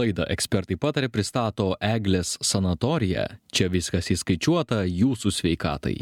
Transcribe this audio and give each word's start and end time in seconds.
Laidą 0.00 0.24
ekspertai 0.32 0.78
patarė 0.80 1.10
pristato 1.12 1.74
Eglės 1.84 2.38
sanatorija. 2.40 3.26
Čia 3.52 3.68
viskas 3.72 4.08
įskaičiuota 4.14 4.86
jūsų 4.88 5.32
sveikatai. 5.34 5.96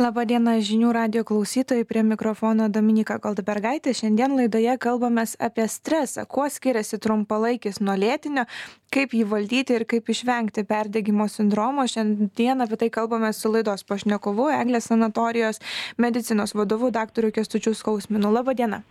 Labadiena 0.00 0.54
žinių 0.64 0.90
radio 0.96 1.22
klausytojai, 1.28 1.84
prie 1.86 2.02
mikrofono 2.08 2.66
Dominika 2.72 3.18
Goldbergaitė. 3.22 3.92
Šiandien 3.94 4.34
laidoje 4.38 4.74
kalbame 4.80 5.26
apie 5.48 5.66
stresą, 5.68 6.24
kuo 6.26 6.48
skiriasi 6.50 6.98
trumpalaikis 7.04 7.78
nuo 7.84 7.94
lėtinio, 8.00 8.46
kaip 8.90 9.12
jį 9.14 9.26
valdyti 9.34 9.76
ir 9.76 9.84
kaip 9.92 10.08
išvengti 10.08 10.64
perdegimo 10.66 11.28
sindromo. 11.30 11.84
Šiandien 11.84 12.64
apie 12.64 12.80
tai 12.80 12.88
kalbame 12.96 13.30
su 13.36 13.52
laidos 13.52 13.84
pašnekovu, 13.86 14.48
Eglės 14.56 14.88
sanatorijos 14.90 15.62
medicinos 16.00 16.56
vadovu, 16.56 16.90
daktaru 16.90 17.30
Kestučiu 17.36 17.76
Skausminu. 17.76 18.32
Labadiena. 18.32 18.82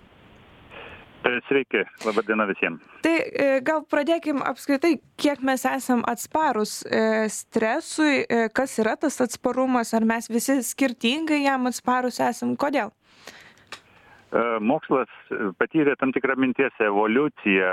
Sveiki, 1.21 1.83
laba 2.05 2.23
diena 2.25 2.47
visiems. 2.49 2.81
Tai 3.05 3.13
e, 3.13 3.47
gal 3.65 3.83
pradėkim 3.89 4.41
apskritai, 4.45 4.95
kiek 5.21 5.43
mes 5.45 5.65
esam 5.69 6.01
atsparus 6.09 6.79
e, 6.86 7.27
stresui, 7.29 8.23
e, 8.25 8.47
kas 8.55 8.73
yra 8.82 8.96
tas 8.97 9.19
atsparumas, 9.21 9.93
ar 9.93 10.07
mes 10.07 10.29
visi 10.32 10.57
skirtingai 10.65 11.43
jam 11.43 11.69
atsparus 11.69 12.18
esam, 12.25 12.55
kodėl? 12.57 12.89
Mokslas 14.63 15.11
patyrė 15.59 15.97
tam 15.99 16.13
tikrą 16.15 16.37
minties 16.39 16.75
evoliuciją, 16.79 17.71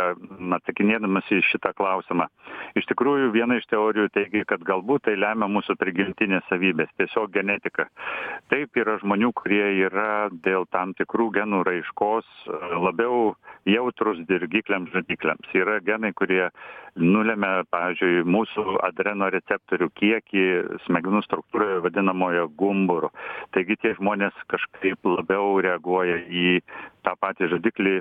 atsakinėdamas 0.58 1.28
į 1.30 1.38
šitą 1.52 1.70
klausimą. 1.78 2.26
Iš 2.78 2.88
tikrųjų, 2.90 3.30
viena 3.34 3.60
iš 3.60 3.68
teorijų 3.70 4.08
teigia, 4.14 4.42
kad 4.48 4.64
galbūt 4.66 5.06
tai 5.06 5.14
lemia 5.18 5.46
mūsų 5.50 5.78
prigimtinės 5.78 6.46
savybės, 6.50 6.90
tiesiog 6.98 7.30
genetika. 7.36 7.86
Taip 8.50 8.74
yra 8.80 8.98
žmonių, 9.02 9.30
kurie 9.38 9.62
yra 9.86 10.28
dėl 10.32 10.66
tam 10.74 10.96
tikrų 10.98 11.30
genų 11.38 11.62
raiškos 11.68 12.26
labiau 12.82 13.36
jautrus 13.68 14.18
dirgikliams 14.28 14.92
žudikliams 14.94 15.54
yra 15.56 15.78
genai 15.84 16.12
kurie 16.16 16.48
nulemia 16.98 17.62
pavyzdžiui 17.72 18.24
mūsų 18.26 18.78
adrenoreceptorių 18.88 19.88
kiekį 20.00 20.44
smegenų 20.86 21.22
struktūroje 21.26 21.82
vadinamojo 21.84 22.48
gumburu 22.58 23.10
taigi 23.54 23.76
tie 23.82 23.94
žmonės 23.98 24.36
kažkaip 24.52 25.04
labiau 25.06 25.58
reaguoja 25.64 26.18
į 26.26 26.47
tą 27.06 27.14
patį 27.22 27.50
žudiklį 27.54 27.98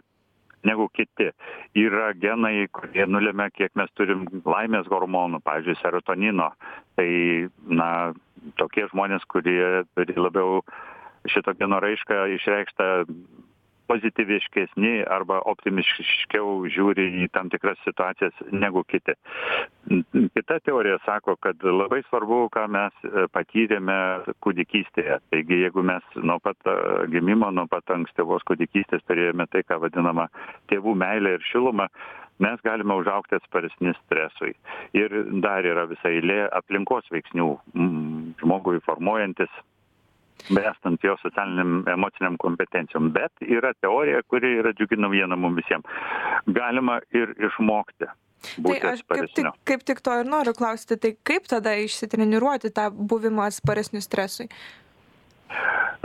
negu 0.68 0.88
kiti. 0.94 1.30
Yra 1.78 2.12
genai 2.18 2.68
kurie 2.74 3.06
nulemia 3.08 3.50
kiek 3.54 3.74
mes 3.80 3.92
turim 4.00 4.26
laimės 4.46 4.90
hormonų 4.92 5.42
pavyzdžiui 5.46 5.80
serotonino. 5.82 6.52
Tai 6.98 7.10
na 7.80 7.90
tokie 8.60 8.88
žmonės 8.92 9.26
kurie 9.32 9.84
turi 9.96 10.18
labiau 10.18 10.62
šito 11.28 11.54
geno 11.60 11.80
raišką 11.84 12.24
išreikštą 12.38 12.90
pozityviškesni 13.88 15.04
arba 15.12 15.40
optimistiškiau 15.52 16.68
žiūri 16.74 17.08
į 17.24 17.30
tam 17.36 17.52
tikras 17.54 17.80
situacijas 17.86 18.36
negu 18.52 18.84
kiti. 18.88 19.16
Kita 20.36 20.60
teorija 20.66 21.00
sako, 21.06 21.38
kad 21.44 21.64
labai 21.64 22.02
svarbu, 22.10 22.42
ką 22.54 22.66
mes 22.74 23.08
e, 23.08 23.26
patyrėme 23.34 23.98
kūdikystėje. 24.44 25.20
Taigi, 25.32 25.62
jeigu 25.64 25.84
mes 25.88 26.20
nuo 26.20 26.40
pat 26.44 26.60
e, 26.68 26.78
gimimo, 27.14 27.52
nuo 27.56 27.68
pat 27.72 27.96
ankstyvos 27.96 28.46
kūdikystės 28.50 29.06
turėjome 29.08 29.48
tai, 29.52 29.64
ką 29.68 29.80
vadinama 29.86 30.28
tėvų 30.72 30.96
meilė 31.00 31.38
ir 31.38 31.48
šiluma, 31.52 31.88
mes 32.44 32.62
galime 32.66 33.00
užaukti 33.00 33.40
atsparesni 33.40 33.96
stresui. 34.04 34.54
Ir 34.98 35.16
dar 35.44 35.66
yra 35.66 35.88
visa 35.90 36.12
eilė 36.12 36.44
aplinkos 36.60 37.08
veiksnių 37.14 37.50
žmogui 38.44 38.84
formuojantis 38.86 39.52
bręstant 40.50 41.04
jo 41.04 41.18
socialinėm 41.24 41.82
emocinėm 41.96 42.38
kompetencijom. 42.42 43.12
Bet 43.16 43.48
yra 43.48 43.74
teorija 43.82 44.22
kuri 44.28 44.58
yra 44.62 44.76
džiugi 44.78 45.00
naujiena 45.00 45.40
mum 45.40 45.58
visiem 45.58 45.84
galima 46.48 47.02
ir 47.16 47.36
išmokti 47.50 48.08
Tai 48.42 48.76
aš 48.92 49.02
kaip 49.10 49.32
tik, 49.36 49.48
kaip 49.68 49.86
tik 49.88 50.02
to 50.06 50.14
ir 50.22 50.28
noriu 50.30 50.54
klausti, 50.58 50.98
tai 51.02 51.16
kaip 51.28 51.48
tada 51.50 51.74
išsitreniruoti 51.82 52.72
tą 52.76 52.90
buvimą 52.94 53.48
atsparesniu 53.50 54.02
stresui? 54.04 54.48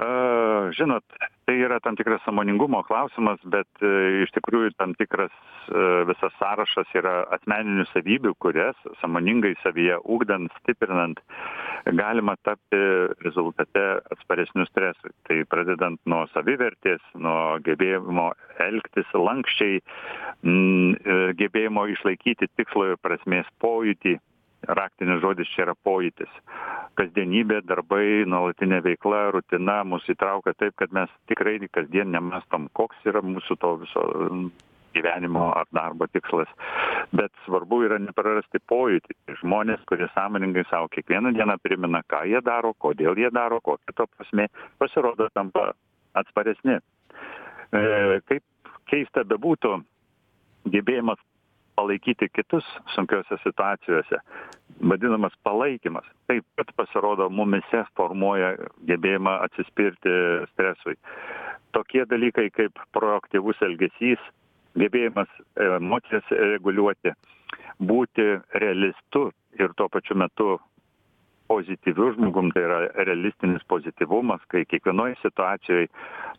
Uh, 0.00 0.71
žinot, 0.76 1.04
tai 1.47 1.56
yra 1.60 1.80
tam 1.82 1.97
tikras 1.98 2.22
sąmoningumo 2.26 2.82
klausimas, 2.86 3.41
bet 3.54 3.84
uh, 3.84 4.22
iš 4.25 4.32
tikrųjų 4.36 4.72
tam 4.78 4.94
tikras 4.98 5.32
uh, 5.70 6.03
visas 6.08 6.34
sąrašas 6.38 6.92
yra 6.98 7.22
asmeninių 7.38 7.86
savybių, 7.92 8.34
kurias 8.42 8.78
sąmoningai 9.00 9.54
savyje 9.62 9.98
ūkdant, 10.03 10.53
stiprinant, 10.62 11.20
galima 11.98 12.36
tapti 12.47 12.80
rezultate 13.25 13.84
atsparesniu 14.14 14.66
stresui. 14.69 15.12
Tai 15.28 15.38
pradedant 15.50 16.00
nuo 16.06 16.25
savivertės 16.32 17.03
nuo 17.19 17.59
gebėjimo 17.66 18.30
elgtis 18.62 19.09
lanksčiai 19.16 19.80
e, 19.80 21.16
gebėjimo 21.38 21.86
išlaikyti 21.94 22.50
tikslo 22.56 22.92
ir 22.92 23.00
prasmės 23.03 23.48
pojūtį 23.62 24.19
raktinis 24.69 25.23
žodis 25.23 25.50
čia 25.55 25.67
yra 25.67 25.75
pojūtis. 25.87 26.33
Kasdienybė 26.99 27.62
darbai 27.67 28.25
nuolatinė 28.28 28.83
veikla 28.84 29.31
rutina 29.37 29.81
mus 29.84 30.05
įtraukia 30.12 30.55
taip 30.59 30.77
kad 30.81 30.93
mes 30.93 31.11
tikrai 31.31 31.59
kasdien 31.73 32.12
nemąstom 32.12 32.69
koks 32.77 33.09
yra 33.09 33.22
mūsų 33.25 33.56
to 33.62 33.72
viso 33.84 34.05
gyvenimo 34.93 35.49
ar 35.56 35.67
darbo 35.72 36.06
tikslas. 36.12 36.51
Bet 37.17 37.33
svarbu 37.47 37.83
yra 37.87 37.99
neprarasti 38.03 38.61
pojūtį. 38.69 39.17
Žmonės 39.41 39.84
kurie 39.89 40.09
sąmoningai 40.15 40.65
sau 40.71 40.89
kiekvieną 40.93 41.33
dieną 41.37 41.56
primena 41.62 42.03
ką 42.09 42.25
jie 42.28 42.43
daro 42.45 42.75
kodėl 42.78 43.19
jie 43.19 43.31
daro 43.33 43.61
kokia 43.65 43.97
to 43.97 44.06
prasmė 44.17 44.49
pasirodo 44.78 45.28
tampa 45.34 45.72
atsparesni. 46.15 46.78
E, 47.72 48.21
kaip 48.28 48.45
keista 48.91 49.25
bebūtų 49.25 49.78
gebėjimas 50.72 51.21
palaikyti 51.82 52.28
kitus 52.28 52.65
sunkiose 52.94 53.37
situacijose. 53.44 54.16
Vadinamas 54.88 55.32
palaikymas. 55.44 56.04
Taip 56.26 56.44
pat 56.56 56.70
pasirodo 56.76 57.28
mumyse 57.31 57.84
formuoja 57.97 58.54
gebėjimą 58.87 59.34
atsispirti 59.47 60.12
stresui. 60.53 60.94
Tokie 61.72 62.04
dalykai 62.06 62.50
kaip 62.54 62.78
proaktyvus 62.94 63.62
elgesys 63.66 64.22
gebėjimas 64.78 65.31
emocijas 65.59 66.31
reguliuoti 66.54 67.15
būti 67.82 68.28
realistu 68.62 69.31
ir 69.59 69.75
tuo 69.76 69.88
pačiu 69.92 70.16
metu 70.16 70.54
pozityviu 71.53 72.13
žmogum 72.17 72.51
tai 72.55 72.65
yra 72.67 72.79
realistinis 73.09 73.65
pozityvumas 73.69 74.45
kai 74.53 74.65
kiekvienoj 74.71 75.17
situacijoj 75.23 75.89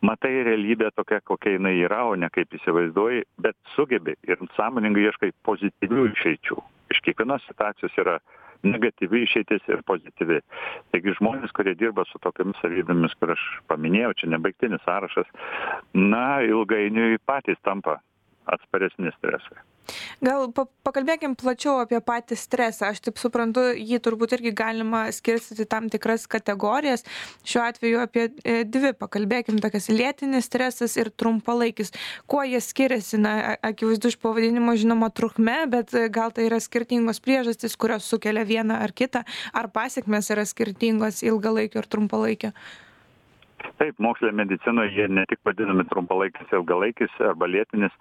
matai 0.02 0.32
realybę 0.48 0.90
tokia 0.98 1.20
kokia 1.30 1.56
jinai 1.56 1.76
yra 1.86 2.02
o 2.10 2.14
ne 2.18 2.30
kaip 2.34 2.54
įsivaizduoji 2.58 3.26
bet 3.46 3.56
sugebi 3.74 4.16
ir 4.28 4.42
sąmoningai 4.58 5.06
ieškai 5.08 5.34
pozityvių 5.48 6.08
išeičių. 6.14 6.58
Iš 6.94 7.02
kiekvienos 7.06 7.46
situacijos 7.48 8.00
yra 8.02 8.18
negatyvi 8.64 9.22
išeitis 9.26 9.68
ir 9.68 9.84
pozityvi. 9.86 10.40
Taigi 10.92 11.14
žmonės 11.18 11.52
kurie 11.56 11.76
dirba 11.78 12.06
su 12.08 12.20
tokiomis 12.24 12.58
savybėmis 12.62 13.14
kur 13.20 13.34
aš 13.36 13.44
paminėjau 13.70 14.14
čia 14.20 14.32
nebaigtinis 14.34 14.82
sąrašas 14.88 15.30
na 15.94 16.40
ilgainiui 16.48 17.20
patys 17.28 17.60
tampa 17.62 18.00
atsparesni 18.46 19.12
stresui. 19.18 19.60
Gal 20.24 20.46
pa 20.56 20.64
pakalbėkim 20.86 21.34
plačiau 21.36 21.76
apie 21.82 21.98
patį 22.04 22.36
stresą. 22.40 22.90
Aš 22.92 23.02
taip 23.04 23.20
suprantu, 23.20 23.66
jį 23.76 23.98
turbūt 24.04 24.34
irgi 24.36 24.52
galima 24.56 25.04
skirstyti 25.12 25.66
tam 25.68 25.90
tikras 25.92 26.24
kategorijas. 26.30 27.04
Šiuo 27.44 27.64
atveju 27.66 28.00
apie 28.04 28.26
e, 28.30 28.62
dvi 28.64 28.94
pakalbėkim, 28.96 29.58
tokias 29.64 29.90
lėtinis 29.92 30.48
stresas 30.48 30.96
ir 31.00 31.10
trumpalaikis. 31.12 31.92
Kuo 32.30 32.44
jie 32.48 32.62
skiriasi, 32.64 33.20
na, 33.20 33.34
akivaizdu 33.64 34.12
iš 34.12 34.18
pavadinimo 34.22 34.76
žinoma 34.80 35.10
trukme, 35.12 35.58
bet 35.72 35.92
e, 35.96 36.06
gal 36.12 36.32
tai 36.36 36.48
yra 36.48 36.62
skirtingos 36.64 37.20
priežastys, 37.24 37.76
kurios 37.76 38.08
sukelia 38.08 38.46
vieną 38.48 38.80
ar 38.86 38.96
kitą, 38.96 39.24
ar 39.52 39.68
pasiekmes 39.74 40.32
yra 40.32 40.48
skirtingos 40.48 41.20
ilgalaikio 41.26 41.84
ir 41.84 41.92
trumpalaikio 41.92 42.54
taip 43.80 43.98
moksle 44.06 44.32
medicinoj 44.32 44.86
jie 44.96 45.08
ne 45.08 45.24
tik 45.30 45.40
vadinami 45.48 45.86
trumpalaikis 45.90 46.54
ilgalaikis 46.58 47.20
arba 47.30 47.48
lėtinis 47.50 47.94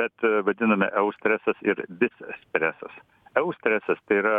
bet 0.00 0.26
e, 0.26 0.32
vadinami 0.48 0.90
eustresas 1.02 1.62
ir 1.66 1.84
disstresas 2.02 2.98
eustresas 3.42 4.00
tai 4.08 4.20
yra 4.22 4.36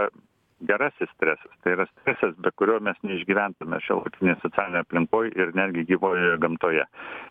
gerasis 0.68 1.10
stresas. 1.16 1.52
Tai 1.64 1.74
yra 1.76 1.86
stresas 1.90 2.36
be 2.44 2.52
kurio 2.60 2.80
mes 2.84 2.98
neišgyventume 3.06 3.80
šiuolaikinėj 3.86 4.38
socialinėj 4.44 4.84
aplinkoj 4.84 5.32
ir 5.40 5.54
netgi 5.58 5.86
gyvojoje 5.90 6.38
gamtoje. 6.44 6.86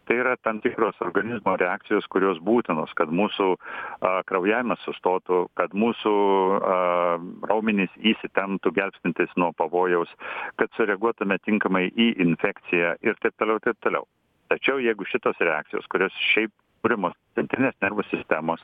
Tai 0.09 0.19
yra 0.23 0.37
tam 0.43 0.61
tikros 0.65 1.01
organizmo 1.05 1.57
reakcijos 1.61 2.09
kurios 2.13 2.41
būtinos 2.45 2.95
kad 2.99 3.13
mūsų 3.13 3.49
a 4.05 4.15
kraujavimas 4.29 4.81
sustotų 4.87 5.43
kad 5.59 5.75
mūsų 5.77 6.15
a 6.59 6.79
raumenys 7.51 7.93
įsitemptų 8.13 8.73
gelbstintis 8.79 9.35
nuo 9.37 9.53
pavojaus 9.59 10.13
kad 10.61 10.73
sureaguotume 10.77 11.39
tinkamai 11.45 11.89
į 11.93 12.15
infekciją 12.25 12.97
ir 13.05 13.21
taip 13.23 13.37
toliau 13.39 13.61
taip 13.65 13.77
toliau. 13.85 14.09
Tačiau 14.49 14.81
jeigu 14.81 15.05
šitos 15.05 15.37
reakcijos 15.45 15.87
kurios 15.93 16.15
šiaip 16.33 16.55
kuriamos 16.83 17.17
centrinės 17.37 17.77
nervų 17.83 18.05
sistemos 18.09 18.63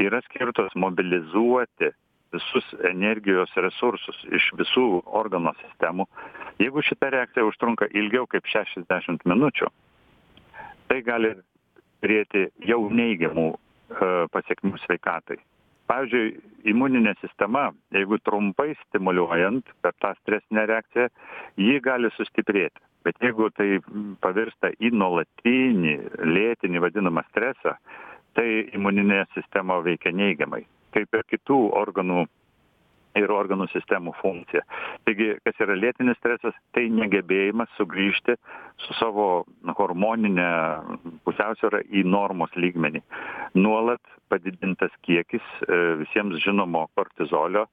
yra 0.00 0.22
skirtos 0.28 0.74
mobilizuoti 0.78 1.92
visus 2.36 2.70
energijos 2.86 3.52
resursus 3.56 4.22
iš 4.36 4.52
visų 4.60 4.86
organo 5.18 5.52
sistemų. 5.62 6.06
Jeigu 6.62 6.84
šita 6.84 7.10
reakcija 7.12 7.44
užtrunka 7.48 7.90
ilgiau 7.96 8.28
kaip 8.30 8.46
šešiasdešimt 8.52 9.26
minučių 9.28 9.72
tai 10.86 11.02
gali 11.02 11.34
turėti 12.04 12.46
jau 12.68 12.80
neigiamų 12.92 13.46
e, 13.52 13.58
pasekmių 14.32 14.78
sveikatai. 14.84 15.38
Pavyzdžiui 15.90 16.32
imuninė 16.72 17.14
sistema 17.20 17.68
jeigu 17.94 18.18
trumpai 18.26 18.72
stimuliuojant 18.86 19.70
per 19.82 19.94
tą 20.02 20.12
stresinę 20.20 20.66
reakciją 20.70 21.08
ji 21.62 21.80
gali 21.82 22.10
sustiprėti. 22.16 22.82
Bet 23.06 23.20
jeigu 23.22 23.52
tai 23.54 23.76
pavirsta 24.22 24.72
į 24.82 24.90
nuolatinį 24.98 25.96
lėtinį 26.26 26.82
vadinamą 26.82 27.22
stresą 27.28 27.76
tai 28.34 28.48
imuninė 28.74 29.22
sistema 29.36 29.78
veikia 29.84 30.10
neigiamai 30.12 30.64
kaip 30.96 31.20
ir 31.20 31.24
kitų 31.34 31.60
organų 31.76 32.24
ir 33.16 33.32
organų 33.32 33.64
sistemų 33.72 34.12
funkcija. 34.20 34.62
Taigi, 35.06 35.30
kas 35.46 35.60
yra 35.64 35.76
lėtinis 35.78 36.18
stresas, 36.20 36.56
tai 36.76 36.86
negebėjimas 36.92 37.70
sugrįžti 37.78 38.36
su 38.84 38.96
savo 38.98 39.46
hormoninė 39.78 40.50
pusiausvėra 41.24 41.80
į 41.88 42.04
normos 42.08 42.52
lygmenį. 42.60 43.00
Nuolat 43.56 44.02
padidintas 44.28 44.92
kiekis 45.06 45.44
e, 45.64 45.80
visiems 46.02 46.36
žinomo 46.44 46.86
kortizolio 46.98 47.66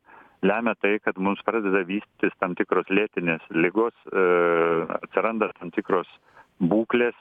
lemia 0.43 0.75
tai, 0.83 0.97
kad 1.03 1.19
mums 1.19 1.43
pradeda 1.47 1.83
vystytis 1.87 2.35
tam 2.39 2.55
tikros 2.59 2.89
lėtinės 2.91 3.43
lygos, 3.55 3.95
e, 4.11 4.23
atsiranda 5.01 5.51
tam 5.59 5.71
tikros 5.75 6.09
būklės, 6.63 7.15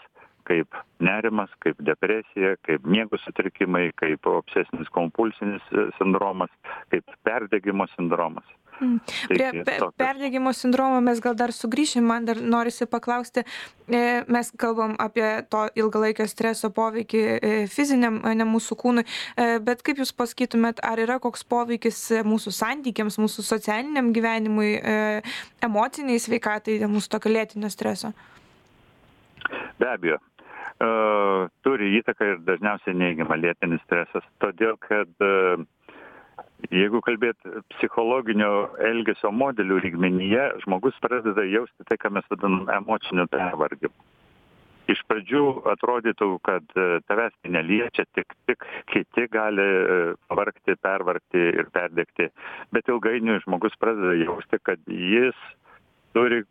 kaip 0.48 0.78
nerimas 1.02 1.52
kaip 1.64 1.80
depresija 1.90 2.56
kaip 2.66 2.86
miego 2.86 3.20
sutrikimai 3.24 3.90
kaip 3.96 4.26
obsesinis 4.26 4.90
kompulsinis 4.96 5.70
e, 5.72 5.88
sindromas 5.98 6.52
kaip 6.94 7.16
perdegimo 7.26 7.88
sindromas 7.96 8.48
Mm. 8.82 8.98
Prie 9.30 9.62
pe, 9.66 9.76
perdėgymo 10.00 10.52
sindromo 10.56 10.98
mes 11.04 11.20
gal 11.22 11.36
dar 11.38 11.52
sugrįšim, 11.54 12.04
man 12.06 12.26
dar 12.26 12.40
norisi 12.40 12.86
paklausti, 12.90 13.44
e, 13.86 14.00
mes 14.32 14.50
kalbam 14.58 14.96
apie 15.02 15.26
to 15.52 15.66
ilgalaikio 15.78 16.26
streso 16.30 16.72
poveikį 16.74 17.22
e, 17.22 17.52
fiziniam, 17.70 18.18
ne 18.24 18.46
mūsų 18.48 18.78
kūnui, 18.82 19.06
bet 19.66 19.84
kaip 19.86 20.02
Jūs 20.02 20.14
pasakytumėt, 20.18 20.82
ar 20.86 20.98
yra 21.02 21.18
koks 21.22 21.44
poveikis 21.46 22.00
mūsų 22.26 22.54
santykiams, 22.56 23.20
mūsų 23.22 23.44
socialiniam 23.46 24.10
gyvenimui, 24.16 24.72
emociniai 25.62 26.22
sveikatai, 26.22 26.80
mūsų 26.90 27.12
tokio 27.14 27.34
lėtinio 27.36 27.70
streso? 27.70 28.10
Be 29.78 29.88
abejo, 29.92 30.18
turi 31.66 31.92
įtaką 32.00 32.28
ir 32.32 32.40
dažniausiai 32.46 32.96
neigiamą 32.98 33.36
lėtinis 33.38 33.82
stresas, 33.86 34.24
todėl 34.42 34.78
kad 34.82 35.10
jeigu 36.70 37.02
kalbėt 37.04 37.38
psichologinio 37.74 38.70
elgesio 38.86 39.32
modelių 39.34 39.80
lygmenyje, 39.86 40.48
žmogus 40.64 40.98
pradeda 41.02 41.44
jausti 41.48 41.86
tai, 41.88 41.98
ką 41.98 42.12
mes 42.16 42.28
vadinam 42.30 42.68
emociniu 42.80 43.26
pervargimu. 43.30 43.94
Iš 44.90 44.98
pradžių 45.08 45.42
atrodytų, 45.72 46.28
kad 46.44 46.64
tavęs 47.08 47.34
tai 47.38 47.52
neliečia, 47.54 48.04
tik, 48.18 48.34
tik 48.50 48.64
kiti 48.90 49.28
gali 49.30 49.66
vargti, 50.28 50.74
pervargti 50.82 51.44
ir 51.62 51.70
perdegti, 51.72 52.26
bet 52.74 52.90
ilgainiui 52.90 53.38
žmogus 53.44 53.78
pradeda 53.80 54.16
jausti, 54.18 54.58
kad 54.66 54.82
jis 54.90 55.38
turi 56.16 56.42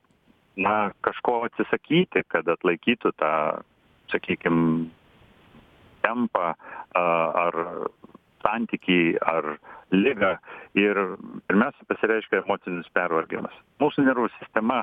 na, 0.56 0.94
kažko 1.06 1.42
atsisakyti, 1.50 2.24
kad 2.32 2.48
atlaikytų 2.56 3.12
tą 3.20 3.34
sakykim 4.12 4.90
tempą 6.06 6.54
ar 6.96 7.58
santykį 8.42 9.02
ar 9.22 9.54
ligą. 9.94 10.36
Ir 10.80 10.98
pirmiausia 11.50 11.88
pasireiškia 11.90 12.44
emocinis 12.46 12.90
pervargimas. 12.96 13.56
Mūsų 13.84 14.06
nervų 14.08 14.30
sistema 14.40 14.82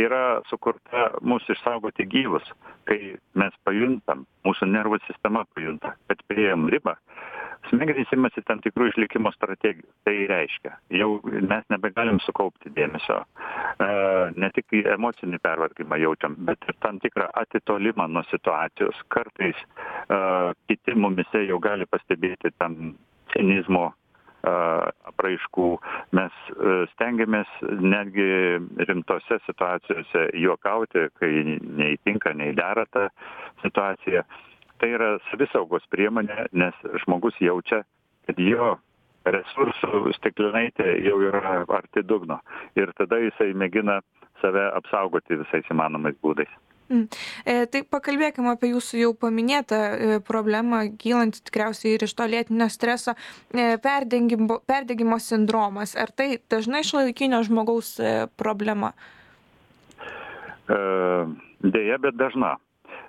yra 0.00 0.40
sukurta 0.50 1.10
mus 1.22 1.46
išsaugoti 1.50 2.06
gyvus. 2.10 2.46
Kai 2.88 3.16
mes 3.38 3.54
pajuntam 3.66 4.24
mūsų 4.46 4.70
nervų 4.70 5.00
sistema 5.08 5.44
pajunta 5.54 5.94
kad 6.08 6.22
priėjom 6.30 6.68
ribą 6.72 6.96
smegenys 7.70 8.12
imasi 8.14 8.42
tam 8.48 8.60
tikrų 8.64 8.88
išlikimo 8.90 9.32
strategijų. 9.34 9.86
Tai 10.06 10.14
reiškia 10.30 10.74
jau 10.98 11.08
mes 11.24 11.66
nebegalim 11.72 12.20
sukaupti 12.24 12.72
dėmesio 12.76 13.20
e, 13.22 13.88
ne 14.36 14.50
tik 14.56 14.76
emocinį 14.82 15.40
pervargimą 15.44 15.98
jaučiam 16.02 16.36
bet 16.48 16.64
ir 16.68 16.78
tam 16.84 17.00
tikrą 17.02 17.30
atitolimą 17.44 18.08
nuo 18.12 18.24
situacijos. 18.30 19.02
Kartais 19.14 19.58
e, 19.58 20.20
kiti 20.70 20.96
mumyse 20.98 21.44
jau 21.48 21.60
gali 21.62 21.88
pastebėti 21.90 22.52
tam 22.58 22.94
cinizmo 23.34 23.90
e, 23.90 24.54
apraiškų. 25.12 25.68
Mes 26.18 26.40
stengiamės 26.94 27.50
netgi 27.80 28.30
rimtose 28.88 29.40
situacijose 29.46 30.28
juokauti 30.40 31.08
kai 31.20 31.32
nei 31.60 32.00
tinka 32.04 32.34
nei 32.36 32.56
dera 32.56 32.86
ta 32.92 33.08
situacija 33.64 34.24
tai 34.84 34.92
yra 34.92 35.14
savisaugos 35.30 35.86
priemonė 35.88 36.50
nes 36.52 36.82
žmogus 37.06 37.38
jaučia 37.40 37.80
kad 38.28 38.40
jo 38.40 38.74
resursų 39.24 40.12
stiklinaitė 40.18 40.98
jau 41.06 41.16
yra 41.24 41.62
arti 41.72 42.02
dugno 42.04 42.36
ir 42.76 42.92
tada 42.98 43.16
jisai 43.22 43.54
mėgina 43.56 44.02
save 44.42 44.66
apsaugoti 44.76 45.40
visais 45.40 45.72
įmanomais 45.72 46.20
būdais 46.20 46.52
Mm. 46.84 47.06
E, 47.48 47.64
tai 47.72 47.80
pakalbėkime 47.88 48.50
apie 48.52 48.68
jūsų 48.74 48.98
jau 49.00 49.12
paminėtą 49.16 49.76
e, 49.80 50.16
problemą, 50.20 50.82
gylantį 51.00 51.40
tikriausiai 51.46 51.94
ir 51.96 52.04
iš 52.04 52.12
to 52.12 52.26
lėtinio 52.28 52.66
streso, 52.68 53.14
e, 53.56 53.78
perdegimo, 53.80 54.58
perdegimo 54.68 55.16
sindromas. 55.16 55.94
Ar 55.96 56.12
tai 56.12 56.42
dažnai 56.52 56.82
išlaikinio 56.84 57.40
žmogaus 57.48 57.94
problema? 58.36 58.92
Deja, 60.68 61.96
bet 62.04 62.20
dažna 62.20 62.58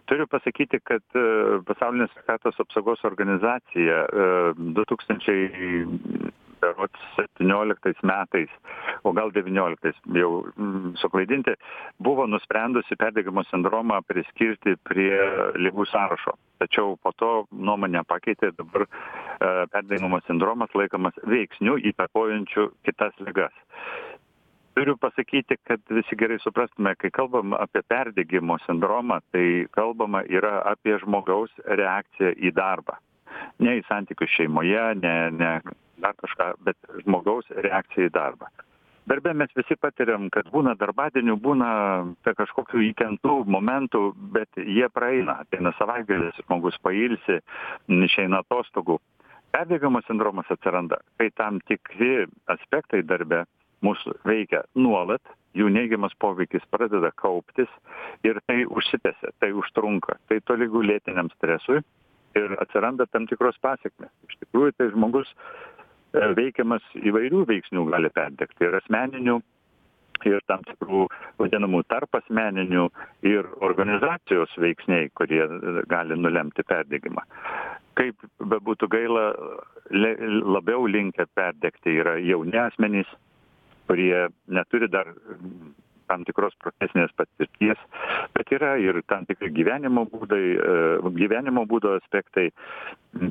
turiu 0.10 0.28
pasakyti 0.32 0.82
kad 0.86 1.04
e, 1.18 1.26
pasaulinė 1.68 2.10
sveikatos 2.14 2.60
apsaugos 2.64 3.04
organizacija 3.08 4.02
du 4.56 4.86
tūkstančiai 4.90 6.32
berods 6.66 7.00
septynioliktais 7.16 8.00
metais 8.04 8.50
o 9.04 9.14
gal 9.14 9.32
devynioliktais 9.36 9.98
jau 10.20 10.30
mm, 10.56 10.96
suklaidinti 11.02 11.56
buvo 12.08 12.26
nusprendusi 12.28 12.98
perdegimo 13.00 13.44
sindromą 13.50 14.02
priskirti 14.10 14.76
prie 14.90 15.20
ligų 15.62 15.88
sąrašo. 15.92 16.36
Tačiau 16.64 16.96
po 17.04 17.12
to 17.20 17.32
nuomonę 17.52 18.06
pakeitė 18.08 18.54
dabar 18.58 18.88
e, 18.88 18.90
perdegimo 19.74 20.22
sindromas 20.28 20.74
laikomas 20.80 21.18
veiksniu 21.36 21.78
įtakojančiu 21.92 22.70
kitas 22.88 23.16
ligas 23.28 23.54
turiu 24.76 24.98
pasakyti 24.98 25.56
kad 25.64 25.80
visi 25.90 26.16
gerai 26.20 26.38
suprastume 26.44 26.96
kai 27.00 27.12
kalbam 27.12 27.54
apie 27.56 27.82
perdegimo 27.88 28.58
sindromą 28.66 29.22
tai 29.32 29.48
kalbama 29.72 30.24
yra 30.28 30.60
apie 30.72 30.98
žmogaus 31.04 31.52
reakciją 31.66 32.34
į 32.36 32.52
darbą. 32.60 33.00
Ne 33.60 33.78
į 33.80 33.86
santykius 33.88 34.36
šeimoje 34.36 34.84
ne 35.00 35.16
ne 35.40 35.52
dar 36.04 36.16
kažką 36.20 36.52
bet 36.68 36.78
žmogaus 37.06 37.48
reakcija 37.68 38.10
į 38.10 38.14
darbą. 38.20 38.52
Darbe 39.06 39.34
mes 39.38 39.52
visi 39.56 39.78
patiriam 39.78 40.30
kad 40.34 40.48
būna 40.52 40.74
darbadienių 40.82 41.36
būna 41.40 41.72
kažkokių 42.26 42.82
įtemptų 42.92 43.36
momentų 43.56 44.06
bet 44.36 44.50
jie 44.58 44.88
praeina. 44.90 45.40
Ateina 45.46 45.72
savaitgalis 45.80 46.40
žmogus 46.44 46.80
pailsi 46.84 47.40
išeina 47.88 48.42
atostogų. 48.44 49.00
Perdegimo 49.56 50.02
sindromas 50.04 50.50
atsiranda 50.52 51.00
kai 51.20 51.30
tam 51.38 51.62
tikri 51.70 52.26
aspektai 52.52 53.06
darbe 53.08 53.46
mus 53.82 54.02
veikia 54.28 54.64
nuolat 54.76 55.36
jų 55.56 55.70
neigiamas 55.72 56.16
poveikis 56.20 56.66
pradeda 56.72 57.12
kauptis 57.20 57.72
ir 58.28 58.40
tai 58.48 58.64
užsitęsia 58.66 59.32
tai 59.40 59.52
užtrunka. 59.56 60.20
Tai 60.30 60.40
tolygu 60.50 60.84
lėtiniam 60.84 61.32
stresui 61.36 61.82
ir 62.36 62.56
atsiranda 62.60 63.08
tam 63.12 63.28
tikros 63.30 63.58
pasekmės. 63.64 64.12
Iš 64.28 64.40
tikrųjų 64.44 64.76
tai 64.78 64.90
žmogus 64.92 65.30
e, 65.32 66.32
veikiamas 66.38 66.84
įvairių 67.00 67.46
veiksnių 67.52 67.86
gali 67.92 68.12
perdegti 68.16 68.68
ir 68.68 68.80
asmeninių 68.82 69.40
ir 70.26 70.44
tam 70.48 70.64
tikrų 70.68 71.06
vadinamų 71.40 71.84
tarpasmeninių 71.92 72.86
ir 73.28 73.48
organizacijos 73.68 74.54
veiksniai 74.60 75.10
kurie 75.18 75.44
gali 75.92 76.18
nulemti 76.20 76.64
perdegimą. 76.68 77.24
Kaip 77.96 78.24
bebūtų 78.40 78.90
gaila 78.92 79.26
labiau 80.56 80.88
linkę 80.88 81.28
perdegti 81.36 82.00
yra 82.02 82.16
jauni 82.20 82.58
asmenys 82.60 83.12
kurie 83.88 84.28
neturi 84.48 84.90
dar 84.92 85.12
tam 86.10 86.26
tikros 86.28 86.54
profesinės 86.62 87.14
patirties 87.18 87.80
bet 88.36 88.52
yra 88.54 88.76
ir 88.82 89.02
tam 89.10 89.26
tikri 89.30 89.50
gyvenimo 89.56 90.06
būdai 90.12 90.44
e, 90.54 90.76
gyvenimo 91.18 91.66
būdo 91.70 91.96
aspektai 92.00 92.52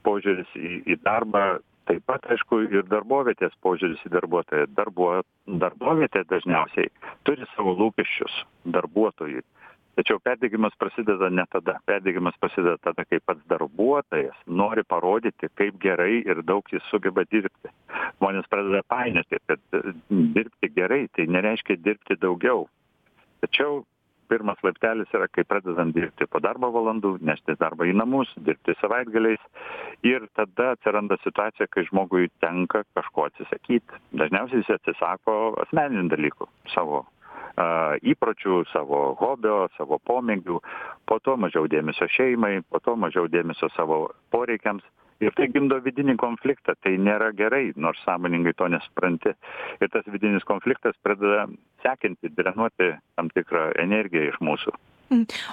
požiūris 0.06 0.50
į 0.58 0.80
į 0.94 0.98
darbą 1.04 1.44
taip 1.88 2.04
pat 2.08 2.26
aišku 2.32 2.62
ir 2.64 2.86
darbovietės 2.88 3.54
požiūris 3.64 4.00
į 4.08 4.14
darbuotoją. 4.14 4.68
Darbuo 4.76 5.10
darbovietė 5.64 6.24
dažniausiai 6.30 6.90
turi 7.28 7.46
savo 7.54 7.74
lūkesčius 7.80 8.38
darbuotojui 8.76 9.44
tačiau 9.96 10.20
perdegimas 10.22 10.74
prasideda 10.78 11.30
ne 11.30 11.44
tada. 11.50 11.78
Perdegimas 11.86 12.36
prasideda 12.40 12.76
tada 12.82 13.04
kai 13.08 13.20
pats 13.24 13.42
darbuotojas 13.50 14.36
nori 14.46 14.84
parodyti 14.84 15.50
kaip 15.60 15.80
gerai 15.82 16.22
ir 16.22 16.42
daug 16.42 16.68
jis 16.72 16.84
sugeba 16.90 17.24
dirbti. 17.30 17.72
Žmonės 18.18 18.50
pradeda 18.50 18.82
painioti 18.90 19.40
kad 19.48 19.80
dirbti 20.10 20.72
gerai 20.76 21.06
tai 21.16 21.26
nereiškia 21.30 21.80
dirbti 21.84 22.18
daugiau. 22.20 22.66
Tačiau 23.44 23.82
pirmas 24.28 24.58
laiptelis 24.64 25.10
yra 25.14 25.28
kai 25.28 25.44
pradedam 25.48 25.92
dirbti 25.94 26.26
po 26.30 26.40
darbo 26.42 26.70
valandų 26.74 27.16
neštis 27.28 27.58
darbą 27.60 27.86
į 27.88 27.94
namus 27.98 28.30
dirbti 28.46 28.76
savaitgaliais. 28.80 29.42
Ir 30.04 30.26
tada 30.36 30.72
atsiranda 30.74 31.18
situacija 31.22 31.68
kai 31.72 31.86
žmogui 31.88 32.30
tenka 32.44 32.82
kažko 32.96 33.28
atsisakyt 33.28 33.96
dažniausiai 34.20 34.62
jis 34.62 34.74
atsisako 34.78 35.36
asmeninių 35.66 36.08
dalykų 36.12 36.48
savo 36.74 37.04
a 37.60 37.96
įpročių 38.02 38.64
savo 38.72 39.14
hobio 39.20 39.68
savo 39.76 40.00
pomėgių 40.08 40.58
po 41.06 41.18
to 41.22 41.36
mažiau 41.38 41.68
dėmesio 41.70 42.08
šeimai 42.10 42.58
po 42.68 42.80
to 42.82 42.96
mažiau 42.96 43.28
dėmesio 43.30 43.70
savo 43.76 44.08
poreikiams. 44.34 44.84
Ir 45.22 45.30
tai 45.38 45.46
gimdo 45.48 45.78
vidinį 45.80 46.16
konfliktą. 46.18 46.74
Tai 46.82 46.90
nėra 46.98 47.30
gerai 47.38 47.68
nors 47.80 48.00
sąmoningai 48.04 48.52
to 48.58 48.66
nesupranti. 48.68 49.34
Ir 49.80 49.92
tas 49.92 50.08
vidinis 50.10 50.44
konfliktas 50.44 50.98
pradeda 51.06 51.46
sekinti 51.84 52.32
drenuoti 52.34 52.90
tam 53.14 53.30
tikrą 53.30 53.70
energiją 53.80 54.32
iš 54.32 54.40
mūsų. 54.42 54.74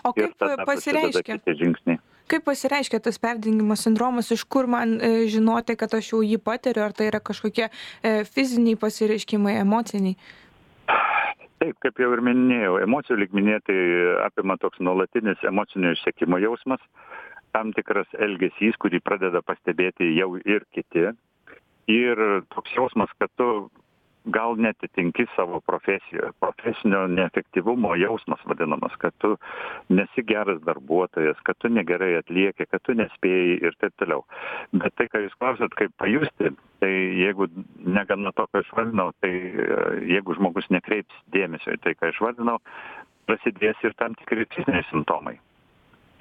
O 0.08 0.14
ir 0.18 0.34
kaip 0.34 0.66
pasireiškia? 0.66 2.00
kaip 2.32 2.46
pasireiškia 2.48 3.02
tas 3.04 3.20
perdengimo 3.22 3.76
sindromas? 3.76 4.32
Iš 4.32 4.46
kur 4.48 4.68
man 4.72 4.96
e, 4.98 5.28
žinoti 5.32 5.76
kad 5.80 5.94
aš 5.98 6.14
jau 6.14 6.22
jį 6.24 6.40
patiriu? 6.42 6.86
Ar 6.86 6.96
tai 6.96 7.10
yra 7.12 7.20
kažkokie 7.20 7.68
e, 7.68 8.14
fiziniai 8.24 8.80
pasireiškimai 8.80 9.58
emociniai 9.62 10.16
taip 11.62 11.78
kaip 11.84 12.00
jau 12.02 12.12
ir 12.16 12.22
minėjau 12.26 12.78
emocijų 12.84 13.20
lygmenyje 13.22 13.60
tai 13.70 13.80
apima 14.28 14.58
toks 14.62 14.82
nuolatinis 14.84 15.44
emocinio 15.48 15.94
išsekimo 15.96 16.40
jausmas 16.42 16.82
tam 17.56 17.74
tikras 17.76 18.10
elgesys 18.20 18.78
kurį 18.82 19.02
pradeda 19.04 19.42
pastebėti 19.46 20.14
jau 20.16 20.36
ir 20.40 20.66
kiti. 20.76 21.12
Ir 21.92 22.22
toks 22.56 22.72
jausmas 22.78 23.12
kad 23.20 23.32
tu 23.40 23.48
gal 24.26 24.56
neatitinki 24.58 25.26
savo 25.36 25.60
profesijoje 25.60 26.32
profesinio 26.40 27.08
neefektyvumo 27.08 27.96
jausmas 27.96 28.40
vadinamas 28.46 28.96
kad 28.98 29.14
tu 29.18 29.38
nesi 29.90 30.24
geras 30.24 30.62
darbuotojas 30.62 31.38
kad 31.44 31.58
tu 31.58 31.70
negerai 31.70 32.16
atlieki 32.20 32.66
kad 32.66 32.82
tu 32.82 32.94
nespėji 32.94 33.58
ir 33.66 33.78
taip 33.82 33.96
toliau. 33.98 34.26
Bet 34.74 34.96
tai 34.96 35.08
ką 35.10 35.24
jūs 35.26 35.38
klausiat 35.40 35.74
kaip 35.78 35.94
pajusti 35.98 36.52
tai 36.84 36.92
jeigu 37.22 37.48
negana 37.86 38.32
to 38.32 38.46
ką 38.54 38.62
išvardinau 38.66 39.12
tai 39.22 39.32
jeigu 40.14 40.38
žmogus 40.38 40.70
nekreips 40.70 41.24
dėmesio 41.34 41.74
į 41.78 41.82
tai 41.82 41.96
ką 41.98 42.14
išvardinau 42.14 42.60
prasidės 43.26 43.82
ir 43.84 43.98
tam 43.98 44.16
tikri 44.20 44.46
fiziniai 44.54 44.86
simptomai. 44.90 45.40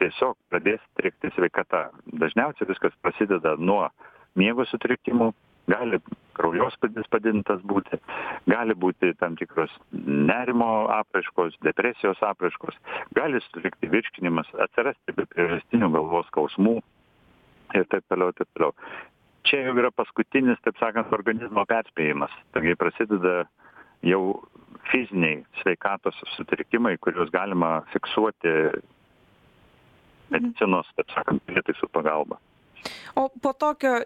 Tiesiog 0.00 0.36
pradės 0.48 0.80
strigti 0.92 1.28
sveikata. 1.34 1.90
Dažniausiai 2.22 2.68
viskas 2.68 2.94
prasideda 3.04 3.56
nuo 3.58 3.90
miego 4.38 4.64
sutrikimų 4.64 5.32
gali 5.68 6.00
kraujospūdis 6.38 7.08
padidintas 7.12 7.60
būti 7.68 7.98
gali 8.48 8.74
būti 8.74 9.12
tam 9.20 9.36
tikros 9.36 9.72
nerimo 9.92 10.88
apraiškos 10.94 11.58
depresijos 11.66 12.22
apraiškos 12.24 12.78
gali 13.18 13.40
sutrikti 13.44 13.90
virškinimas 13.92 14.50
atsirasti 14.66 15.16
be 15.16 15.26
priežastinių 15.34 15.90
galvos 15.96 16.28
skausmų 16.32 16.78
ir 17.74 17.86
taip 17.92 18.04
toliau 18.10 18.32
taip 18.34 18.48
toliau. 18.56 18.74
Čia 19.46 19.64
jau 19.66 19.76
yra 19.78 19.90
paskutinis 19.94 20.60
taip 20.64 20.76
sakant 20.80 21.12
organizmo 21.16 21.64
perspėjimas. 21.68 22.32
Kai 22.52 22.74
prasideda 22.78 23.44
jau 24.04 24.22
fiziniai 24.90 25.40
sveikatos 25.62 26.18
sutrikimai 26.36 26.96
kuriuos 27.04 27.32
galima 27.32 27.80
fiksuoti 27.94 28.52
medicinos 30.30 30.88
taip 30.96 31.12
sakant 31.14 31.42
prietaisų 31.48 31.88
pagalba 31.92 32.40
o 33.16 33.28
po 33.42 33.52
tokio 33.52 33.98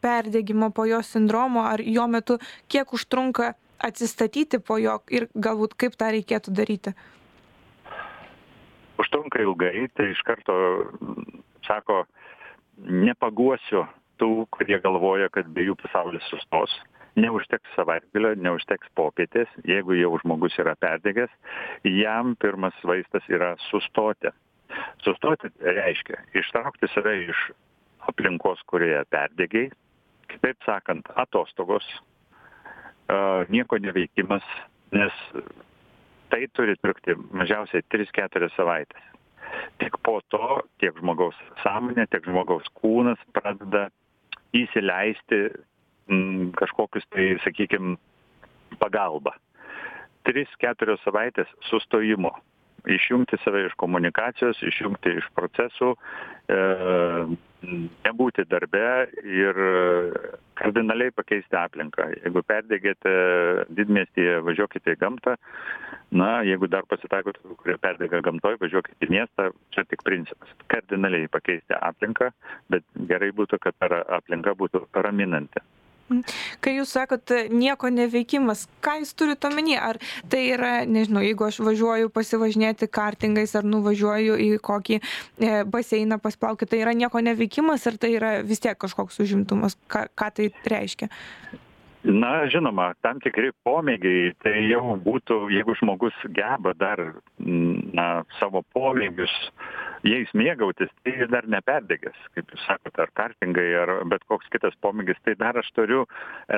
perdegimo 0.00 0.70
po 0.70 0.86
jo 0.88 1.02
sindromo 1.02 1.66
ar 1.68 1.80
jo 1.80 2.06
metu 2.08 2.38
kiek 2.68 2.92
užtrunka 2.92 3.54
atsistatyti 3.82 4.58
po 4.58 4.78
jo 4.78 5.00
ir 5.10 5.28
galbūt 5.34 5.74
kaip 5.78 5.96
tą 5.98 6.12
reikėtų 6.14 6.54
daryti? 6.54 6.94
Užtrunka 9.02 9.42
ilgai 9.42 9.88
tai 9.96 10.12
iš 10.12 10.22
karto 10.26 10.54
sako 11.66 12.04
nepaguosiu 12.78 13.86
tų 14.22 14.46
kurie 14.54 14.78
galvoja 14.82 15.28
kad 15.34 15.48
be 15.50 15.66
jų 15.66 15.76
pasaulis 15.82 16.24
sustos. 16.30 16.74
Neužteks 17.18 17.74
savaitgalio 17.76 18.32
neužteks 18.40 18.88
popietės 18.96 19.50
jeigu 19.68 19.98
jau 19.98 20.14
žmogus 20.22 20.54
yra 20.62 20.76
perdegęs 20.80 21.32
jam 21.84 22.36
pirmas 22.40 22.78
vaistas 22.88 23.26
yra 23.28 23.52
sustoti. 23.68 24.32
Sustoti 25.04 25.50
reiškia 25.60 26.22
ištraukti 26.40 26.88
save 26.94 27.18
iš 27.26 27.42
aplinkos 28.10 28.62
kurioje 28.66 29.04
perdegei. 29.10 29.70
Kitaip 30.32 30.64
sakant 30.66 31.08
atostogos 31.20 31.86
a 33.12 33.44
nieko 33.52 33.78
neveikimas 33.82 34.44
nes 34.92 35.16
tai 36.32 36.46
turi 36.56 36.76
trukti 36.80 37.16
mažiausiai 37.32 37.84
tris 37.92 38.12
keturias 38.14 38.54
savaites 38.56 39.12
tik 39.78 39.98
po 40.02 40.20
to 40.32 40.62
tiek 40.80 40.96
žmogaus 41.00 41.36
sąmonė 41.62 42.06
tiek 42.10 42.24
žmogaus 42.28 42.68
kūnas 42.80 43.20
pradeda 43.36 43.88
įsileisti 44.56 45.42
m, 46.12 46.50
kažkokius 46.58 47.06
tai 47.12 47.32
sakykim 47.44 47.96
pagalbą. 48.80 49.34
Tris 50.28 50.50
keturios 50.62 51.02
savaitės 51.06 51.50
sustojimo. 51.68 52.32
Išjungti 52.90 53.38
save 53.42 53.66
iš 53.68 53.74
komunikacijos 53.78 54.58
išjungti 54.66 55.16
iš 55.20 55.26
procesų 55.36 55.92
e, 55.94 56.58
nebūti 57.62 58.44
darbe 58.50 58.82
ir 59.22 59.60
kardinaliai 60.58 61.14
pakeisti 61.14 61.56
aplinką. 61.58 62.08
Jeigu 62.22 62.42
perdegėte 62.46 63.12
didmiestyje 63.74 64.40
važiuokite 64.46 64.96
į 64.96 65.00
gamtą. 65.02 65.36
Na 66.12 66.42
jeigu 66.44 66.68
dar 66.68 66.84
pasitaiko 66.90 67.32
kurie 67.62 67.78
perdega 67.80 68.20
gamtoj 68.24 68.58
važiuokit 68.60 69.06
į 69.06 69.10
miestą. 69.14 69.50
Čia 69.74 69.86
tik 69.88 70.04
principas. 70.06 70.56
Kardinaliai 70.72 71.30
pakeisti 71.32 71.78
aplinką 71.78 72.32
bet 72.72 72.84
gerai 73.08 73.32
būtų 73.36 73.60
kad 73.62 73.94
aplinka 74.18 74.56
būtų 74.58 74.86
raminanti 75.06 75.62
Kai 76.62 76.76
jūs 76.76 76.92
sakot 76.96 77.32
nieko 77.52 77.90
neveikimas, 77.92 78.66
ką 78.84 78.98
jūs 79.00 79.14
turite 79.18 79.48
omeny? 79.48 79.76
Ar 79.80 79.98
tai 80.30 80.44
yra, 80.52 80.72
nežinau, 80.88 81.22
jeigu 81.24 81.46
aš 81.46 81.62
važiuoju 81.64 82.12
pasivažinėti 82.14 82.90
kartingais 82.92 83.54
ar 83.58 83.66
nuvažiuoju 83.68 84.38
į 84.42 84.50
kokį 84.64 84.98
e, 85.00 85.52
baseiną 85.64 86.20
pasplaukti, 86.22 86.68
tai 86.68 86.82
yra 86.84 86.96
nieko 86.96 87.22
neveikimas 87.24 87.86
ar 87.88 87.98
tai 88.00 88.14
yra 88.18 88.32
vis 88.46 88.62
tiek 88.62 88.78
kažkoks 88.78 89.22
užimtumas? 89.24 89.78
Ką, 89.90 90.06
ką 90.18 90.32
tai 90.36 90.50
reiškia? 90.74 91.10
Na, 92.02 92.48
žinoma, 92.50 92.88
tam 93.06 93.20
tikri 93.22 93.52
pomėgiai, 93.62 94.32
tai 94.42 94.56
jau 94.66 94.96
būtų, 95.04 95.36
jeigu 95.54 95.76
žmogus 95.78 96.16
geba 96.34 96.72
dar, 96.74 96.98
na, 97.38 98.06
savo 98.40 98.64
pomėgius 98.74 99.30
jais 100.06 100.30
mėgautis 100.34 100.90
tai 101.02 101.14
jis 101.20 101.30
dar 101.30 101.46
neperdegęs 101.50 102.18
kaip 102.34 102.50
jūs 102.52 102.64
sakot 102.66 102.98
ar 103.02 103.10
kartingai 103.18 103.68
ar 103.82 103.94
bet 104.10 104.24
koks 104.30 104.50
kitas 104.52 104.74
pomėgis 104.84 105.20
tai 105.26 105.34
dar 105.38 105.58
aš 105.58 105.70
turiu 105.76 106.04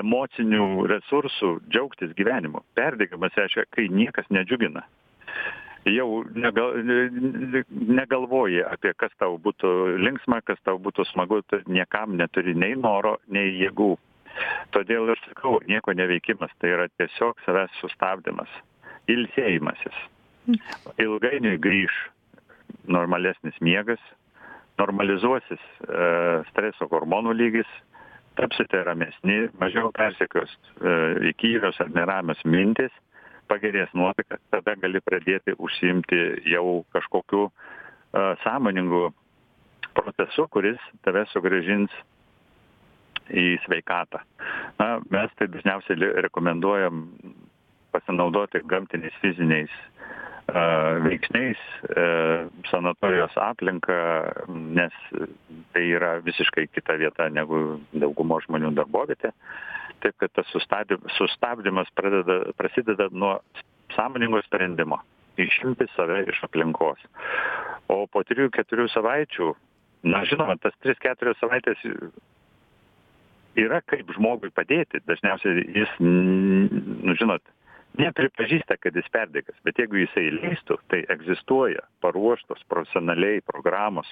emocinių 0.00 0.86
resursų 0.90 1.58
džiaugtis 1.68 2.14
gyvenimu. 2.18 2.64
Perdegimas 2.78 3.36
reiškia 3.36 3.66
kai 3.74 3.88
niekas 3.92 4.30
nedžiugina. 4.32 4.84
Jau 5.84 6.24
negal 6.32 6.78
negalvoji 7.68 8.62
apie 8.64 8.94
kas 8.96 9.12
tau 9.20 9.36
būtų 9.36 9.98
linksma 10.00 10.40
kas 10.48 10.60
tau 10.64 10.78
būtų 10.80 11.04
smagu 11.10 11.42
tu 11.50 11.60
niekam 11.68 12.16
neturi 12.16 12.56
nei 12.56 12.76
noro 12.78 13.18
nei 13.28 13.52
jėgų. 13.60 13.92
Todėl 14.74 15.12
ir 15.12 15.20
sakau 15.28 15.60
nieko 15.68 15.92
neveikimas 15.92 16.50
tai 16.58 16.72
yra 16.72 16.88
tiesiog 16.96 17.36
savęs 17.44 17.76
sustabdymas 17.82 18.50
ilsėjimasis. 19.12 20.00
Ilgainiui 21.00 21.60
grįš 21.60 21.94
normalesnis 22.86 23.56
miegas 23.60 24.02
normalizuosis 24.78 25.60
e, 25.60 26.06
streso 26.50 26.88
hormonų 26.90 27.34
lygis 27.38 27.70
tapsite 28.38 28.80
ramesni 28.86 29.44
mažiau 29.60 29.92
persekios 29.94 30.50
e, 30.50 30.94
įkyrios 31.30 31.78
ar 31.82 31.92
neramios 31.94 32.40
mintys 32.44 32.94
pagerės 33.50 33.92
nuotaika 33.94 34.40
tada 34.50 34.74
gali 34.80 35.02
pradėti 35.04 35.54
užsiimti 35.58 36.20
jau 36.50 36.82
kažkokiu 36.96 37.46
e, 37.46 37.52
sąmoningu 38.42 39.06
procesu 39.94 40.48
kuris 40.50 40.80
tave 41.06 41.22
sugrąžins 41.30 41.92
į 43.30 43.54
sveikatą. 43.64 44.20
Na 44.76 44.98
mes 45.08 45.32
tai 45.38 45.46
dažniausiai 45.48 46.10
rekomenduojam 46.26 47.06
pasinaudoti 47.94 48.60
gamtiniais 48.68 49.14
fiziniais 49.22 49.72
veiksniais 51.04 51.60
sanatorijos 52.70 53.32
aplinka 53.40 53.96
nes 54.48 54.92
tai 55.72 55.84
yra 55.96 56.18
visiškai 56.24 56.66
kita 56.72 56.98
vieta 57.00 57.30
negu 57.32 57.80
daugumos 57.92 58.44
žmonių 58.48 58.74
darbovietė. 58.76 59.32
Taip 60.04 60.18
kad 60.20 60.34
tas 60.36 60.46
sustabdy 60.52 60.98
sustabdymas 61.16 61.88
pradeda 61.96 62.52
prasideda 62.58 63.08
nuo 63.10 63.38
sąmoningo 63.96 64.42
sprendimo 64.44 65.00
išimti 65.40 65.88
save 65.96 66.24
iš 66.28 66.42
aplinkos. 66.46 67.00
O 67.88 68.04
po 68.06 68.22
trijų 68.26 68.52
keturių 68.54 68.88
savaičių 68.92 69.50
na 70.04 70.22
žinoma 70.28 70.56
tas 70.60 70.76
tris 70.84 70.98
keturias 71.00 71.40
savaites 71.40 71.80
yra 73.56 73.80
kaip 73.88 74.10
žmogui 74.16 74.52
padėti. 74.54 75.00
Dažniausiai 75.08 75.64
jis 75.74 75.92
nu 76.04 77.16
žinot 77.18 77.42
nepripažįsta 77.98 78.76
kad 78.82 78.96
jis 78.96 79.08
perdegęs 79.14 79.60
bet 79.66 79.78
jeigu 79.78 80.02
jisai 80.02 80.26
leistų 80.34 80.78
tai 80.92 81.04
egzistuoja 81.14 81.84
paruoštos 82.04 82.64
profesionaliai 82.70 83.42
programos 83.46 84.10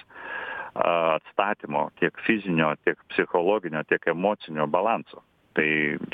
atstatymo 0.73 1.89
tiek 1.99 2.17
fizinio 2.27 2.73
tiek 2.83 2.97
psichologinio 3.13 3.83
tiek 3.89 4.07
emocinio 4.07 4.67
balanso. 4.67 5.21
Tai 5.53 5.67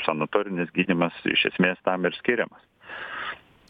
sanatorinis 0.04 0.68
gydymas 0.76 1.16
iš 1.24 1.46
esmės 1.54 1.80
tam 1.84 2.04
ir 2.04 2.16
skiriamas. 2.18 2.60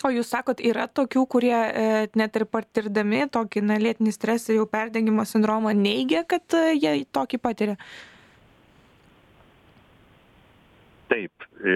O 0.00 0.08
jūs 0.10 0.30
sakot 0.32 0.62
yra 0.64 0.86
tokių 0.88 1.26
kurie 1.28 1.54
e, 1.54 1.88
net 2.16 2.36
ir 2.38 2.46
patirdami 2.48 3.26
tokį 3.30 3.62
na 3.68 3.76
lėtinį 3.78 4.14
stresą 4.16 4.56
jau 4.56 4.64
perdegimo 4.66 5.26
sindromą 5.28 5.74
neigia 5.76 6.24
kad 6.24 6.56
e, 6.56 6.72
jie 6.80 6.94
tokį 7.12 7.40
patiria 7.44 7.76
taip 11.10 11.44
e, 11.60 11.74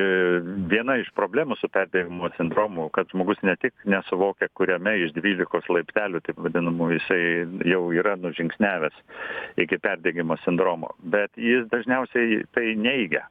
viena 0.71 0.97
iš 1.01 1.11
problemų 1.19 1.59
su 1.61 1.69
perdegimo 1.73 2.31
sindromu 2.39 2.89
kad 2.95 3.11
žmogus 3.13 3.41
ne 3.47 3.57
tik 3.61 3.75
nesuvokia 3.91 4.49
kuriame 4.59 4.97
iš 5.05 5.15
dvylikos 5.19 5.69
laiptelių 5.73 6.23
taip 6.25 6.41
vadinamų 6.47 6.91
jisai 6.97 7.23
jau 7.71 7.85
yra 7.97 8.17
nužingsniavęs 8.21 9.01
iki 9.65 9.81
perdegimo 9.83 10.39
sindromo 10.45 10.95
bet 11.03 11.35
jis 11.37 11.67
dažniausiai 11.73 12.45
tai 12.55 12.75
neigia. 12.79 13.27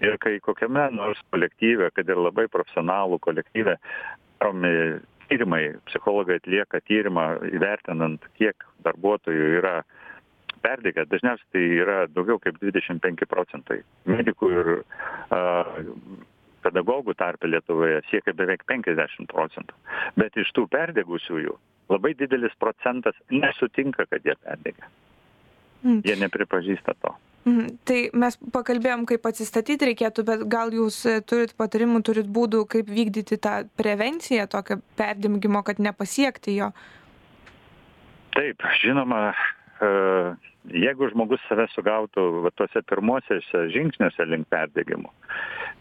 Ir 0.00 0.14
kai 0.22 0.38
kokiame 0.40 0.86
nors 0.94 1.20
kolektyve 1.32 1.90
kad 1.96 2.08
ir 2.08 2.20
labai 2.20 2.46
profesionalų 2.52 3.18
kolektyve 3.24 3.76
daromi 4.40 5.00
tyrimai 5.28 5.74
psichologai 5.88 6.38
atlieka 6.40 6.80
tyrimą 6.88 7.26
įvertinant 7.54 8.24
kiek 8.38 8.64
darbuotojų 8.84 9.48
yra 9.60 9.82
perdegę 10.64 11.06
dažniausiai 11.10 11.50
tai 11.54 11.64
yra 11.82 11.98
daugiau 12.10 12.38
kaip 12.42 12.60
dvidešim 12.60 13.00
penki 13.04 13.28
procentai 13.30 13.82
medikų 14.08 14.52
ir 14.58 14.70
a 15.34 15.42
pedagogų 16.62 17.16
tarpe 17.18 17.50
lietuvoje 17.50 18.02
siekia 18.10 18.34
beveik 18.38 18.62
penkiasdešim 18.70 19.26
procentų 19.32 19.74
bet 20.20 20.38
iš 20.38 20.52
tų 20.56 20.68
perdegusiųjų 20.70 21.58
labai 21.90 22.14
didelis 22.18 22.54
procentas 22.62 23.18
nesutinka 23.30 24.06
kad 24.06 24.22
jie 24.24 24.38
perdegę 24.46 24.88
mm. 25.82 26.00
jie 26.06 26.16
nepripažįsta 26.22 26.98
to 27.02 27.16
Mhm. 27.42 27.70
Tai 27.88 27.98
mes 28.22 28.36
pakalbėjom, 28.54 29.02
kaip 29.10 29.24
atsistatyti 29.26 29.88
reikėtų, 29.90 30.22
bet 30.28 30.44
gal 30.50 30.70
jūs 30.74 31.00
e, 31.10 31.16
turit 31.26 31.56
patarimų, 31.58 32.02
turit 32.06 32.28
būdų, 32.30 32.62
kaip 32.70 32.90
vykdyti 32.90 33.38
tą 33.42 33.56
prevenciją 33.78 34.46
tokio 34.50 34.78
perdimgymo, 34.98 35.64
kad 35.66 35.82
nepasiekti 35.82 36.54
jo? 36.60 36.70
Taip, 38.36 38.62
žinoma, 38.78 39.32
e, 39.82 39.90
jeigu 40.70 41.08
žmogus 41.10 41.42
save 41.48 41.66
sugautų 41.72 42.28
va 42.44 42.52
tuose 42.54 42.84
pirmuosiuose 42.86 43.66
žingsniuose 43.74 44.28
link 44.30 44.46
perdegimo 44.52 45.10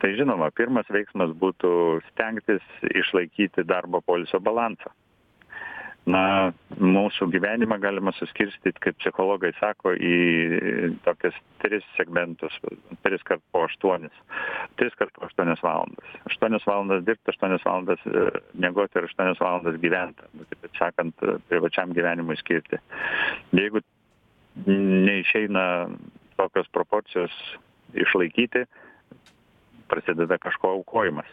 tai 0.01 0.15
žinoma 0.17 0.50
pirmas 0.57 0.89
veiksmas 0.89 1.35
būtų 1.38 2.01
stengtis 2.09 2.65
išlaikyti 2.89 3.67
darbo 3.69 4.01
poilsio 4.01 4.41
balansą. 4.41 4.89
Na 6.09 6.50
mūsų 6.81 7.27
gyvenimą 7.29 7.75
galima 7.77 8.09
suskirstyt 8.17 8.79
kaip 8.81 8.95
psichologai 8.97 9.51
sako 9.59 9.91
į 9.93 10.15
tokius 11.05 11.35
tris 11.61 11.85
segmentus 11.93 12.55
triskart 13.05 13.43
po 13.53 13.67
aštuonis 13.67 14.15
triskart 14.81 15.13
po 15.13 15.27
aštuonias 15.27 15.61
valandas. 15.61 16.17
Aštuonias 16.25 16.65
valandas 16.65 17.05
dirbt 17.05 17.29
aštuonias 17.29 17.67
valandas 17.67 18.01
e, 18.09 18.25
miegot 18.57 18.97
ir 18.97 19.05
aštuonias 19.11 19.43
valandas 19.45 19.77
gyvent 19.83 20.25
kitaip 20.50 20.81
sakant 20.81 21.25
privačiam 21.51 21.93
gyvenimui 21.93 22.39
skirti. 22.41 22.81
Jeigu 23.53 23.85
neišeina 24.68 25.63
tokios 26.38 26.68
proporcijos 26.74 27.34
išlaikyti, 27.94 28.65
prasideda 29.91 30.38
kažko 30.41 30.75
aukojimas. 30.77 31.27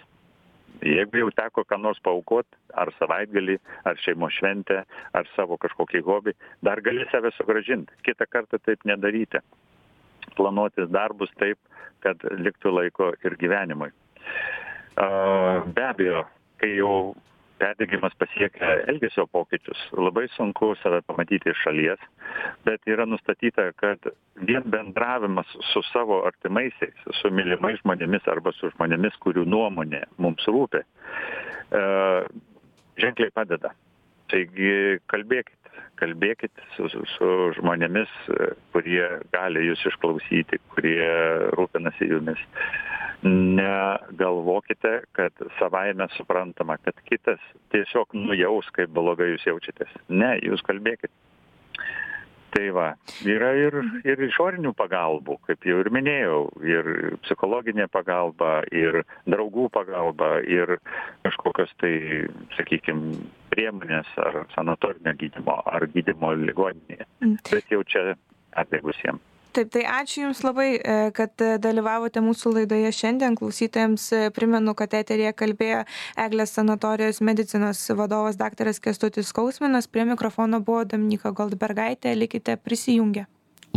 Jeigu 0.84 1.22
jau 1.22 1.30
teko 1.34 1.64
ką 1.66 1.78
nors 1.80 1.98
paukoti, 2.06 2.54
ar 2.78 2.90
savaitgalį, 2.98 3.56
ar 3.88 3.98
šeimo 3.98 4.28
šventę, 4.30 4.84
ar 5.18 5.30
savo 5.34 5.58
kažkokį 5.58 6.02
hobį, 6.06 6.34
dar 6.62 6.82
gali 6.86 7.06
save 7.10 7.32
sugražinti. 7.34 7.94
Kitą 8.06 8.28
kartą 8.30 8.60
taip 8.62 8.84
nedaryti. 8.86 9.42
Planuotis 10.38 10.90
darbus 10.94 11.32
taip, 11.40 11.58
kad 12.04 12.22
liktų 12.22 12.74
laiko 12.76 13.10
ir 13.26 13.34
gyvenimui. 13.40 13.90
Be 14.98 15.86
abejo, 15.88 16.22
kai 16.62 16.76
jau 16.76 17.16
perdegimas 17.58 18.14
pasiekia 18.18 18.74
elgesio 18.90 19.26
pokyčius. 19.32 19.80
Labai 19.98 20.28
sunku 20.36 20.74
save 20.82 21.02
pamatyti 21.06 21.50
iš 21.52 21.64
šalies 21.66 22.06
bet 22.64 22.80
yra 22.86 23.06
nustatyta 23.06 23.72
kad 23.76 23.98
vien 24.34 24.62
bendravimas 24.66 25.46
su 25.72 25.82
savo 25.92 26.22
artimaisiais 26.26 26.94
su 27.20 27.30
mylimais 27.30 27.80
žmonėmis 27.82 28.28
arba 28.30 28.52
su 28.56 28.70
žmonėmis 28.74 29.16
kurių 29.24 29.44
nuomonė 29.48 30.02
mums 30.18 30.46
rūpi 30.48 30.82
e, 30.82 31.82
ženkliai 33.02 33.34
padeda. 33.34 33.72
Taigi 34.28 34.98
kalbėkit 35.08 35.67
kalbėkit 36.00 36.52
su 36.76 36.88
su 36.92 37.04
su 37.14 37.30
žmonėmis 37.58 38.12
kurie 38.74 39.06
gali 39.34 39.66
jus 39.66 39.84
išklausyti 39.90 40.60
kurie 40.74 41.08
rūpinasi 41.56 42.10
jumis. 42.12 42.42
Negalvokite 43.22 44.92
kad 45.12 45.32
savaime 45.58 46.06
suprantama 46.16 46.76
kad 46.82 47.00
kitas 47.10 47.40
tiesiog 47.74 48.14
nujaus 48.14 48.70
kaip 48.76 48.94
blogai 48.94 49.32
jūs 49.32 49.48
jaučiatės. 49.50 49.96
Ne 50.08 50.36
jūs 50.44 50.62
kalbėkit. 50.68 51.10
Tai 52.48 52.68
va 52.72 52.86
yra 53.28 53.50
ir 53.60 53.74
ir 54.08 54.22
išorinių 54.24 54.72
pagalbų 54.78 55.36
kaip 55.48 55.66
jau 55.68 55.82
ir 55.82 55.90
minėjau 55.92 56.38
ir 56.64 56.86
psichologinė 57.26 57.88
pagalba 57.92 58.62
ir 58.72 59.02
draugų 59.28 59.68
pagalba 59.74 60.38
ir 60.48 60.78
kažkokios 61.26 61.74
tai 61.82 61.92
sakykim 62.56 63.02
priemonės 63.58 64.10
ar 64.22 64.44
sanatorinio 64.54 65.16
gydymo 65.18 65.58
ar 65.66 65.88
gydymo 65.94 66.34
ligoninėje. 66.46 67.08
Bet 67.50 67.74
jau 67.74 67.82
čia 67.90 68.14
atbėgusiem. 68.58 69.18
Taip 69.56 69.70
tai 69.74 69.82
ačiū 69.90 70.20
jums 70.26 70.42
labai 70.44 70.66
e, 70.76 70.96
kad 71.16 71.42
dalyvavote 71.64 72.20
mūsų 72.22 72.52
laidoje 72.58 72.92
šiandien. 72.94 73.34
Klausytojams 73.38 74.04
e, 74.14 74.20
primenu 74.36 74.74
kad 74.78 74.92
eteryje 74.94 75.32
kalbėjo 75.40 75.80
eglės 76.26 76.52
sanatorijos 76.54 77.18
medicinos 77.24 77.80
vadovas 77.98 78.38
daktaras 78.38 78.78
kęstutis 78.84 79.32
skausminas 79.32 79.88
prie 79.90 80.04
mikrofono 80.06 80.60
buvo 80.60 80.84
dominyka 80.92 81.32
goldbergaitė. 81.34 82.14
Likite 82.14 82.58
prisijungę. 82.60 83.26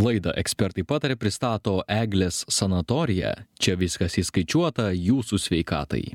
Laidą 0.01 0.31
ekspertai 0.39 0.85
patarė 0.87 1.17
pristato 1.19 1.79
Eglės 1.89 2.43
sanatorija. 2.49 3.33
Čia 3.59 3.75
viskas 3.79 4.15
įskaičiuota 4.21 4.91
jūsų 4.95 5.39
sveikatai. 5.47 6.05